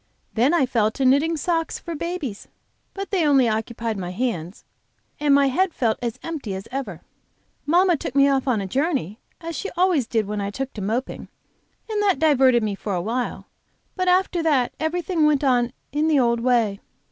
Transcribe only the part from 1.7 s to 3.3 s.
for babies, but they